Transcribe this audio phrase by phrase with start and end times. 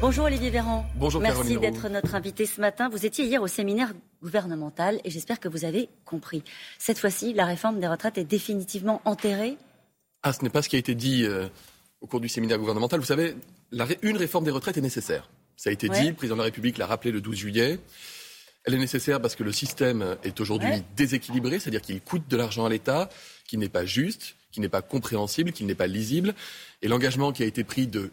[0.00, 0.86] Bonjour Olivier Véran.
[0.96, 2.88] Bonjour Merci d'être notre invité ce matin.
[2.88, 3.92] Vous étiez hier au séminaire
[4.22, 6.42] gouvernemental et j'espère que vous avez compris.
[6.78, 9.58] Cette fois-ci, la réforme des retraites est définitivement enterrée
[10.22, 11.48] Ah, ce n'est pas ce qui a été dit euh,
[12.00, 12.98] au cours du séminaire gouvernemental.
[12.98, 13.36] Vous savez,
[14.00, 15.28] une réforme des retraites est nécessaire.
[15.56, 17.78] Ça a été dit, le président de la République l'a rappelé le 12 juillet.
[18.64, 22.64] Elle est nécessaire parce que le système est aujourd'hui déséquilibré, c'est-à-dire qu'il coûte de l'argent
[22.64, 23.10] à l'État,
[23.46, 26.34] qu'il n'est pas juste, qu'il n'est pas compréhensible, qu'il n'est pas lisible.
[26.80, 28.10] Et l'engagement qui a été pris de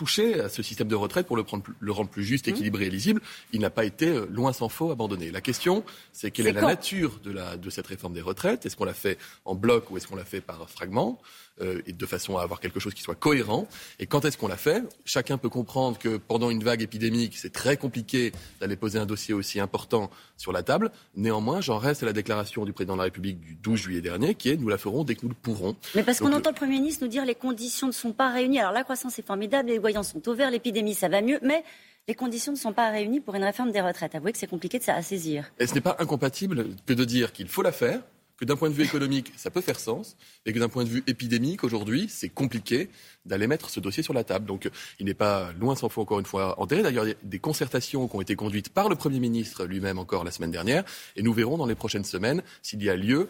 [0.00, 1.44] toucher à ce système de retraite pour le,
[1.92, 2.50] rendre plus juste, mmh.
[2.50, 3.20] équilibré et lisible,
[3.52, 5.30] il n'a pas été, euh, loin s'en faut, abandonné.
[5.30, 8.64] La question, c'est quelle est, la nature de, la, de cette réforme des retraites?
[8.64, 11.20] Est-ce qu'on l'a fait en bloc ou est-ce qu'on l'a fait par fragments
[11.60, 13.68] euh, et de façon à avoir quelque chose qui soit cohérent?
[13.98, 14.82] Et quand est-ce qu'on l'a fait?
[15.04, 19.34] Chacun peut comprendre que pendant une vague épidémique, c'est très compliqué d'aller poser un dossier
[19.34, 20.90] aussi important sur la table.
[21.14, 24.34] Néanmoins, j'en reste à la déclaration du président de la République du 12 juillet dernier,
[24.34, 25.76] qui est nous la ferons dès que nous le pourrons.
[25.94, 28.58] Mais parce qu'on entend le Premier ministre nous dire les conditions ne sont pas réunies.
[28.58, 31.62] Alors la croissance est formidable, les voyants sont au vert, l'épidémie ça va mieux, mais
[32.08, 34.14] les conditions ne sont pas réunies pour une réforme des retraites.
[34.14, 35.52] Avouez que c'est compliqué de ça à saisir.
[35.58, 38.00] Et ce n'est pas incompatible que de dire qu'il faut la faire,
[38.40, 40.88] que d'un point de vue économique, ça peut faire sens, mais que d'un point de
[40.88, 42.88] vue épidémique, aujourd'hui, c'est compliqué
[43.26, 44.46] d'aller mettre ce dossier sur la table.
[44.46, 46.82] Donc il n'est pas loin s'en faut encore une fois enterré.
[46.82, 49.98] D'ailleurs, il y a des concertations qui ont été conduites par le Premier ministre lui-même
[49.98, 50.84] encore la semaine dernière,
[51.16, 53.26] et nous verrons dans les prochaines semaines s'il y a lieu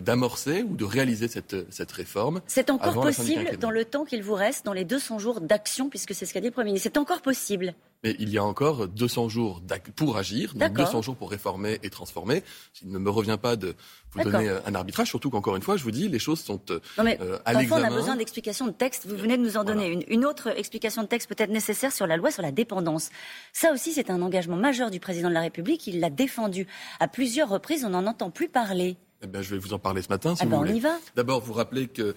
[0.00, 2.40] d'amorcer ou de réaliser cette, cette réforme.
[2.46, 6.14] C'est encore possible dans le temps qu'il vous reste, dans les 200 jours d'action, puisque
[6.14, 6.88] c'est ce qu'a dit le Premier ministre.
[6.92, 7.74] C'est encore possible.
[8.06, 9.60] Mais il y a encore 200 jours
[9.96, 12.44] pour agir, donc 200 jours pour réformer et transformer.
[12.80, 13.74] Il ne me revient pas de
[14.12, 16.78] vous donner un arbitrage, surtout qu'encore une fois, je vous dis, les choses sont euh,
[16.98, 17.82] non mais, à l'examen.
[17.82, 19.06] on a besoin d'explications de texte.
[19.06, 20.04] Vous venez de nous en donner une.
[20.06, 23.10] Une autre explication de texte peut-être nécessaire sur la loi sur la dépendance.
[23.52, 25.88] Ça aussi, c'est un engagement majeur du président de la République.
[25.88, 26.68] Il l'a défendu
[27.00, 27.84] à plusieurs reprises.
[27.84, 28.98] On n'en entend plus parler.
[29.22, 30.74] Eh bien, je vais vous en parler ce matin, si ah ben, voulez.
[30.74, 30.96] On y va.
[31.16, 32.14] D'abord, vous rappelez que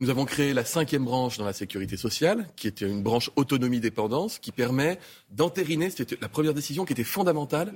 [0.00, 4.38] nous avons créé la cinquième branche dans la sécurité sociale, qui était une branche autonomie-dépendance,
[4.38, 4.98] qui permet
[5.30, 7.72] d'entériner, c'était la première décision qui était fondamentale,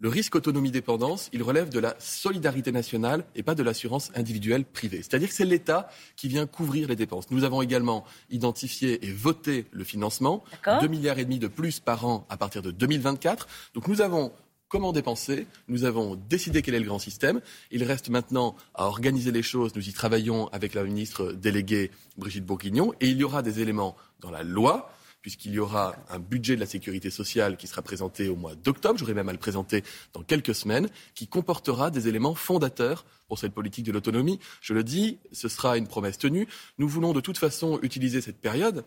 [0.00, 4.98] le risque autonomie-dépendance, il relève de la solidarité nationale et pas de l'assurance individuelle privée.
[4.98, 7.30] C'est-à-dire que c'est l'État qui vient couvrir les dépenses.
[7.30, 10.42] Nous avons également identifié et voté le financement,
[10.80, 13.46] 2 milliards et demi de plus par an à partir de 2024.
[13.74, 14.32] Donc nous avons
[14.74, 15.46] comment dépenser.
[15.68, 17.40] Nous avons décidé quel est le grand système.
[17.70, 19.76] Il reste maintenant à organiser les choses.
[19.76, 22.92] Nous y travaillons avec la ministre déléguée Brigitte Bourguignon.
[23.00, 24.90] Et il y aura des éléments dans la loi
[25.22, 28.98] puisqu'il y aura un budget de la sécurité sociale qui sera présenté au mois d'octobre,
[28.98, 33.54] j'aurai même à le présenter dans quelques semaines, qui comportera des éléments fondateurs pour cette
[33.54, 34.38] politique de l'autonomie.
[34.60, 36.46] Je le dis, ce sera une promesse tenue.
[36.78, 38.84] Nous voulons de toute façon utiliser cette période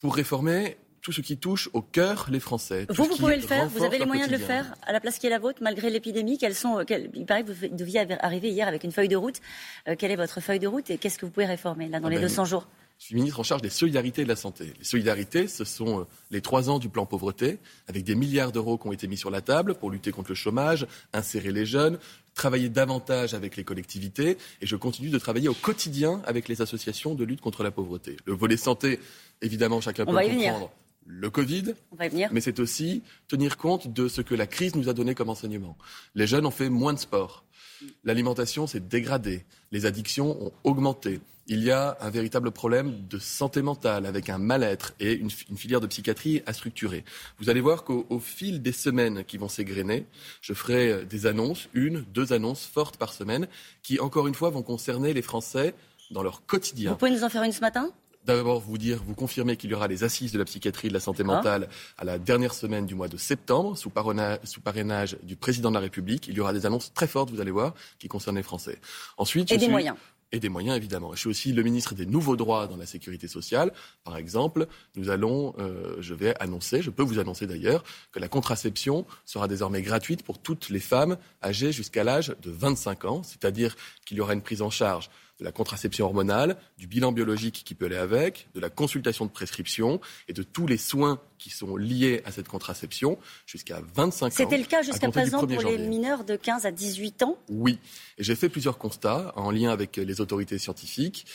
[0.00, 2.84] pour réformer tout ce qui touche au cœur les Français.
[2.88, 5.20] Vous, vous pouvez le faire Vous avez les moyens de le faire à la place
[5.20, 6.84] qui est la vôtre, malgré l'épidémie Quelles sont,
[7.14, 9.36] Il paraît que vous deviez arriver hier avec une feuille de route.
[9.86, 12.08] Euh, quelle est votre feuille de route et qu'est-ce que vous pouvez réformer là dans
[12.08, 12.66] ah les 200 ben, jours?
[12.98, 14.72] je suis ministre en charge des solidarités et de la santé.
[14.78, 18.76] Les solidarités, ce sont euh, les trois ans du plan pauvreté, avec des milliards d'euros
[18.76, 22.00] qui ont été mis sur la table pour lutter contre le chômage, insérer les jeunes,
[22.34, 24.38] travailler davantage avec les collectivités.
[24.60, 28.16] Et je continue de travailler au quotidien avec les associations de lutte contre la pauvreté.
[28.24, 28.98] Le volet santé,
[29.40, 30.72] évidemment, chacun peut comprendre
[31.06, 31.74] le Covid,
[32.32, 35.76] mais c'est aussi tenir compte de ce que la crise nous a donné comme enseignement.
[36.14, 37.44] Les jeunes ont fait moins de sport.
[38.04, 39.44] L'alimentation s'est dégradée.
[39.70, 41.20] Les addictions ont augmenté.
[41.48, 45.80] Il y a un véritable problème de santé mentale avec un mal-être et une, filière
[45.80, 47.04] de psychiatrie à structurer.
[47.38, 50.06] Vous allez voir qu'au fil des semaines qui vont s'égrener,
[50.40, 53.46] je ferai des annonces, une, deux annonces fortes par semaine,
[53.84, 55.74] qui, encore une fois, vont concerner les Français
[56.10, 56.92] dans leur quotidien.
[56.92, 57.92] Vous pouvez nous en faire une ce matin?
[58.26, 60.94] D'abord, vous dire, vous confirmer qu'il y aura les assises de la psychiatrie et de
[60.94, 63.92] la santé mentale à la dernière semaine du mois de septembre, sous,
[64.44, 66.26] sous, parrainage du président de la République.
[66.26, 68.80] Il y aura des annonces très fortes, vous allez voir, qui concernent les Français.
[69.16, 69.96] Ensuite, et des moyens
[70.32, 71.12] et des moyens, évidemment.
[71.14, 73.72] Je suis aussi le ministre des nouveaux droits dans la sécurité sociale.
[74.02, 74.66] Par exemple,
[74.96, 79.46] nous allons, euh, je vais annoncer, je peux vous annoncer d'ailleurs, que la contraception sera
[79.46, 84.20] désormais gratuite pour toutes les femmes âgées jusqu'à l'âge de 25 ans, c'est-à-dire qu'il y
[84.20, 87.96] aura une prise en charge de la contraception hormonale, du bilan biologique qui peut aller
[87.96, 92.32] avec, de la consultation de prescription et de tous les soins qui sont liés à
[92.32, 94.30] cette contraception jusqu'à 25 ans.
[94.32, 97.38] C'était le cas jusqu'à présent pour les mineurs de 15 à 18 ans?
[97.48, 97.78] Oui.
[98.16, 101.26] Et j'ai fait plusieurs constats en lien avec les autorités scientifiques.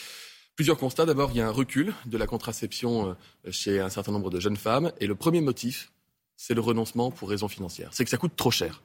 [0.56, 1.06] Plusieurs constats.
[1.06, 3.15] D'abord, il y a un recul de la contraception
[3.45, 4.92] euh, chez un certain nombre de jeunes femmes.
[5.00, 5.92] Et le premier motif,
[6.36, 7.89] c'est le renoncement pour raison financière.
[7.94, 8.81] C'est que ça coûte trop cher.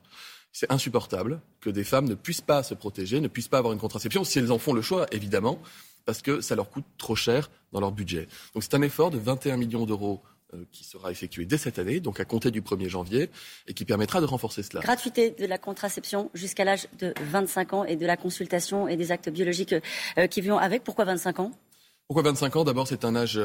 [0.59, 3.79] C'est insupportable que des femmes ne puissent pas se protéger, ne puissent pas avoir une
[3.79, 5.59] contraception, si elles en font le choix, évidemment,
[6.07, 8.27] parce que ça leur coûte trop cher dans leur budget.
[8.55, 10.23] Donc c'est un effort de 21 millions d'euros
[10.55, 13.29] euh, qui sera effectué dès cette année, donc à compter du 1er janvier,
[13.67, 14.81] et qui permettra de renforcer cela.
[14.81, 19.13] Gratuité de la contraception jusqu'à l'âge de 25 ans et de la consultation et des
[19.13, 19.75] actes biologiques
[20.17, 20.85] euh, qui vont avec.
[20.85, 21.53] Pourquoi 25 ans?
[22.09, 22.65] Pourquoi 25 ans?
[22.65, 23.39] D'abord, c'est un âge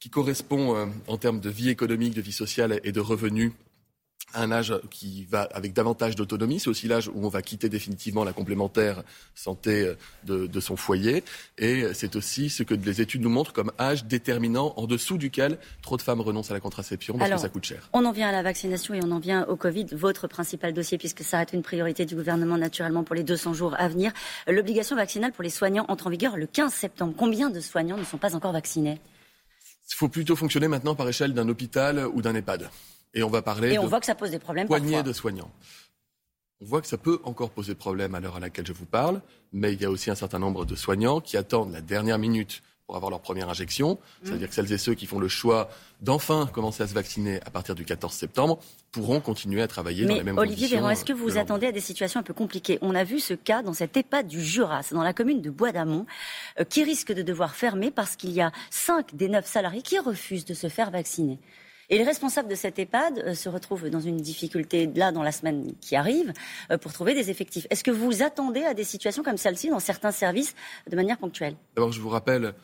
[0.00, 3.52] qui correspond euh, en termes de vie économique, de vie sociale et de revenus
[4.34, 6.60] un âge qui va avec davantage d'autonomie.
[6.60, 9.02] C'est aussi l'âge où on va quitter définitivement la complémentaire
[9.34, 9.92] santé
[10.24, 11.24] de, de son foyer.
[11.56, 15.58] Et c'est aussi ce que les études nous montrent comme âge déterminant en dessous duquel
[15.82, 17.88] trop de femmes renoncent à la contraception parce que ça coûte cher.
[17.92, 20.98] On en vient à la vaccination et on en vient au Covid, votre principal dossier,
[20.98, 24.12] puisque ça reste une priorité du gouvernement naturellement pour les 200 jours à venir.
[24.46, 27.14] L'obligation vaccinale pour les soignants entre en vigueur le 15 septembre.
[27.16, 29.00] Combien de soignants ne sont pas encore vaccinés?
[29.90, 32.68] Il faut plutôt fonctionner maintenant par échelle d'un hôpital ou d'un EHPAD.
[33.14, 33.72] Et on va parler.
[33.72, 34.66] Et on voit que ça pose des problèmes.
[34.66, 35.50] Poignée de soignants.
[36.60, 39.22] On voit que ça peut encore poser problème à l'heure à laquelle je vous parle,
[39.52, 42.62] mais il y a aussi un certain nombre de soignants qui attendent la dernière minute
[42.88, 43.98] pour avoir leur première injection.
[44.24, 45.68] C'est-à-dire que celles et ceux qui font le choix
[46.00, 48.58] d'enfin commencer à se vacciner à partir du 14 septembre
[48.92, 50.78] pourront continuer à travailler dans les mêmes Olivier conditions.
[50.78, 52.78] Olivier est-ce que vous attendez à des situations un peu compliquées?
[52.80, 55.70] On a vu ce cas dans cette EHPAD du Jura, dans la commune de Bois
[55.70, 56.06] d'Amont,
[56.58, 59.98] euh, qui risque de devoir fermer parce qu'il y a 5 des 9 salariés qui
[59.98, 61.38] refusent de se faire vacciner.
[61.90, 65.32] Et les responsables de cette EHPAD euh, se retrouvent dans une difficulté là dans la
[65.32, 66.32] semaine qui arrive
[66.70, 67.66] euh, pour trouver des effectifs.
[67.70, 70.54] Est-ce que vous attendez à des situations comme celle-ci dans certains services
[70.90, 71.56] de manière ponctuelle?
[71.76, 72.54] D'abord, je vous rappelle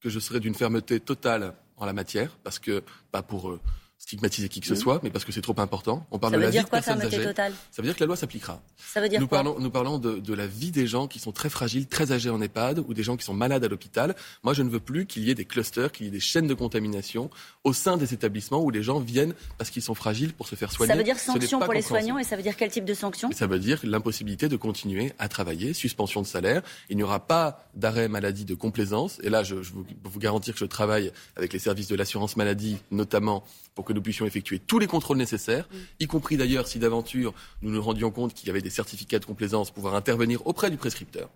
[0.00, 2.82] que je serai d'une fermeté totale en la matière, parce que,
[3.12, 3.60] pas pour euh,
[4.02, 4.76] stigmatiser qui que ce mmh.
[4.76, 6.04] soit, mais parce que c'est trop important.
[6.10, 7.22] On parle ça de la vie de personnes âgées.
[7.22, 7.52] Totale?
[7.70, 8.60] Ça veut dire que la loi s'appliquera.
[8.76, 9.38] Ça veut dire nous quoi?
[9.38, 12.28] parlons, nous parlons de, de, la vie des gens qui sont très fragiles, très âgés
[12.28, 14.16] en EHPAD, ou des gens qui sont malades à l'hôpital.
[14.42, 16.48] Moi, je ne veux plus qu'il y ait des clusters, qu'il y ait des chaînes
[16.48, 17.30] de contamination
[17.62, 20.72] au sein des établissements où les gens viennent parce qu'ils sont fragiles pour se faire
[20.72, 20.92] soigner.
[20.92, 23.30] Ça veut dire sanction pour les soignants et ça veut dire quel type de sanction?
[23.30, 26.62] Ça veut dire l'impossibilité de continuer à travailler, suspension de salaire.
[26.90, 29.20] Il n'y aura pas d'arrêt maladie de complaisance.
[29.22, 32.36] Et là, je, je vous, vous garantir que je travaille avec les services de l'assurance
[32.36, 35.68] maladie, notamment pour que nous puissions effectuer tous les contrôles nécessaires,
[36.00, 39.24] y compris d'ailleurs si d'aventure nous nous rendions compte qu'il y avait des certificats de
[39.24, 41.30] complaisance, pouvoir intervenir auprès du prescripteur.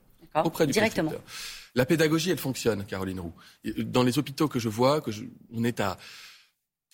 [0.45, 1.11] Auprès du Directement.
[1.11, 1.35] Prescripteur.
[1.75, 3.33] La pédagogie, elle fonctionne, Caroline Roux.
[3.79, 5.25] Dans les hôpitaux que je vois, que je,
[5.55, 5.99] on est à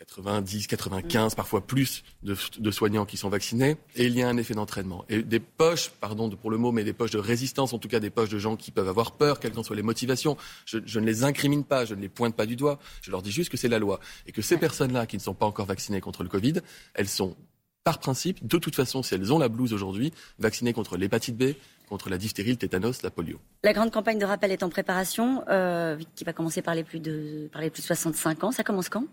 [0.07, 4.55] 90, 95, parfois plus de, soignants qui sont vaccinés, et il y a un effet
[4.55, 5.05] d'entraînement.
[5.09, 8.01] Et des poches, pardon pour le mot, mais des poches de résistance, en tout cas
[8.01, 10.37] des poches de gens qui peuvent avoir peur, quelles qu'en soient les motivations.
[10.65, 13.31] Je, ne les incrimine pas, je ne les pointe pas du doigt, je leur dis
[13.31, 14.01] juste que c'est la loi.
[14.27, 16.55] Et que ces personnes-là qui ne sont pas encore vaccinées contre le Covid,
[16.95, 17.37] elles sont,
[17.85, 21.55] par principe, de toute façon, si elles ont la blouse aujourd'hui, vaccinées contre l'hépatite B,
[21.89, 23.39] contre la diphtérie, le tétanos, la polio.
[23.63, 27.01] La grande campagne de rappel est en préparation, euh, qui va commencer par les plus
[27.01, 28.53] de, par les plus de 65 ans.
[28.53, 29.05] Ça commence quand?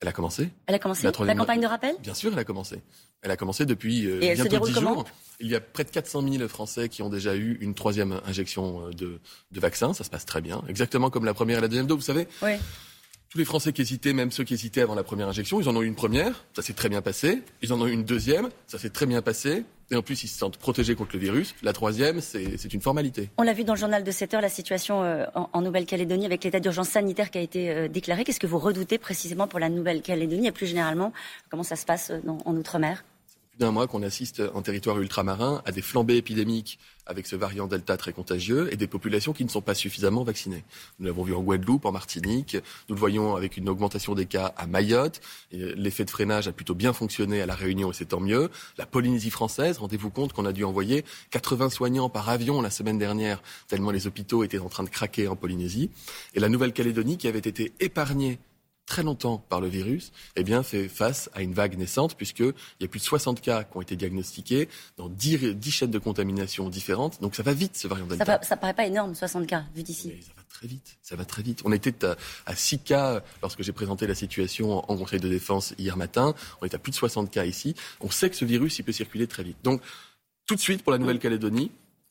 [0.00, 0.50] Elle a commencé.
[0.66, 1.02] Elle a commencé.
[1.24, 1.96] La, campagne de rappel?
[2.00, 2.82] Bien sûr, elle a commencé.
[3.22, 5.04] Elle a commencé depuis euh, Et bientôt dix jours.
[5.40, 8.86] Il y a près de 400 000 Français qui ont déjà eu une troisième injection
[8.86, 9.92] euh, de, de vaccin.
[9.94, 10.62] Ça se passe très bien.
[10.68, 11.98] Exactement comme la première et la deuxième dose.
[11.98, 12.52] Vous savez, oui.
[13.30, 15.76] Tous les Français qui hésitaient, même ceux qui hésitaient avant la première injection, ils en
[15.76, 16.44] ont eu une première.
[16.54, 17.42] Ça s'est très bien passé.
[17.62, 18.48] Ils en ont eu une deuxième.
[18.66, 19.64] Ça s'est très bien passé.
[19.90, 21.54] Et en plus, ils se sentent protégés contre le virus.
[21.62, 23.30] La troisième, c'est une formalité.
[23.38, 26.44] On l'a vu dans le journal de 7 heures, la situation euh, en, Nouvelle-Calédonie avec
[26.44, 28.24] l'état d'urgence sanitaire qui a été euh, déclaré.
[28.24, 31.12] Qu'est-ce que vous redoutez précisément pour la Nouvelle-Calédonie et plus généralement,
[31.50, 33.02] comment ça se passe euh, en Outre-mer?
[33.58, 36.78] D'un mois qu'on assiste en territoire ultramarin à des flambées épidémiques
[37.08, 40.64] avec ce variant Delta très contagieux et des populations qui ne sont pas suffisamment vaccinées.
[40.98, 42.56] Nous l'avons vu en Guadeloupe, en Martinique,
[42.88, 45.20] nous le voyons avec une augmentation des cas à Mayotte.
[45.50, 48.50] L'effet de freinage a plutôt bien fonctionné à La Réunion et c'est tant mieux.
[48.76, 52.98] La Polynésie française, rendez-vous compte qu'on a dû envoyer 80 soignants par avion la semaine
[52.98, 55.90] dernière, tellement les hôpitaux étaient en train de craquer en Polynésie.
[56.34, 58.38] Et la Nouvelle-Calédonie qui avait été épargnée
[58.88, 62.84] très longtemps par le virus, eh bien, fait face à une vague naissante, puisqu'il y
[62.84, 66.68] a plus de 60 cas qui ont été diagnostiqués dans 10, 10 chaînes de contamination
[66.70, 67.20] différentes.
[67.20, 68.40] Donc ça va vite, ce variant Delta.
[68.42, 70.14] Ça, ne paraît pas énorme, 60 cas, vu d'ici.
[70.22, 71.60] Ça va très vite, ça va très vite.
[71.64, 72.16] On était à,
[72.46, 76.34] à 6 cas lorsque j'ai présenté la situation en Conseil de défense hier matin.
[76.62, 77.74] On est à plus de 60 cas ici.
[78.00, 79.58] On sait que ce virus, il peut circuler très vite.
[79.62, 79.82] Donc,
[80.46, 81.70] tout de suite, pour la Nouvelle-Calédonie,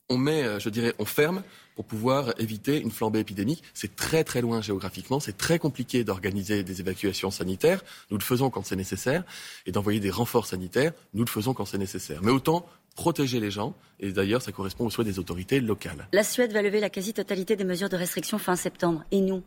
[0.10, 1.42] on met, euh, je dirais, on ferme
[1.78, 3.62] pour pouvoir éviter une flambée épidémique.
[3.76, 7.84] C'est très très loin géographiquement, c'est très compliqué d'organiser des évacuations sanitaires.
[8.10, 9.24] Nous le faisons quand c'est nécessaire
[9.68, 10.92] et d'envoyer des renforts sanitaires.
[11.14, 12.24] Nous le faisons quand c'est nécessaire.
[12.24, 12.66] Mais autant
[12.96, 13.76] protéger les gens.
[14.00, 16.08] Et d'ailleurs, ça correspond aux souhaits des autorités locales.
[16.14, 19.04] La Suède va lever la quasi-totalité des mesures de restriction fin septembre.
[19.12, 19.44] Et nous?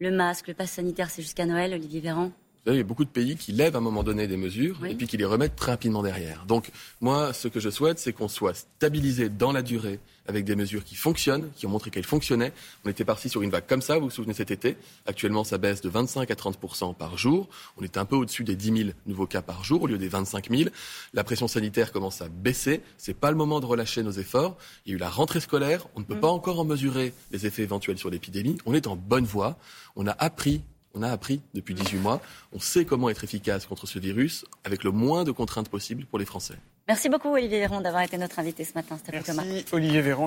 [0.00, 2.32] Le masque, le pass sanitaire, c'est jusqu'à Noël, Olivier Véran?
[2.66, 4.94] Il y a beaucoup de pays qui lèvent à un moment donné des mesures et
[4.94, 6.44] puis qui les remettent très rapidement derrière.
[6.46, 10.56] Donc, moi, ce que je souhaite, c'est qu'on soit stabilisé dans la durée avec des
[10.56, 12.52] mesures qui fonctionnent, qui ont montré qu'elles fonctionnaient.
[12.84, 14.76] On était parti sur une vague comme ça, vous vous souvenez cet été.
[15.06, 16.58] Actuellement, ça baisse de 25 à 30
[16.96, 17.48] par jour.
[17.78, 20.08] On est un peu au-dessus des 10 000 nouveaux cas par jour au lieu des
[20.08, 20.70] 25 000.
[21.14, 22.82] La pression sanitaire commence à baisser.
[22.96, 24.56] C'est pas le moment de relâcher nos efforts.
[24.86, 25.86] Il y a eu la rentrée scolaire.
[25.96, 26.20] On ne peut mm.
[26.20, 28.56] pas encore en mesurer les effets éventuels sur l'épidémie.
[28.66, 29.58] On est en bonne voie.
[29.96, 30.62] On a appris
[30.94, 32.20] on a appris depuis 18 mois.
[32.52, 36.18] On sait comment être efficace contre ce virus avec le moins de contraintes possibles pour
[36.18, 36.54] les Français.
[36.88, 38.98] Merci beaucoup Olivier Véran d'avoir été notre invité ce matin.
[39.12, 40.18] Merci Olivier Véran.